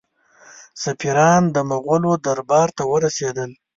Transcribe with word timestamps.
سفیران 0.83 1.43
د 1.55 1.57
مغولو 1.69 2.11
دربار 2.25 2.67
ته 2.77 2.83
ورسېدل. 2.91 3.51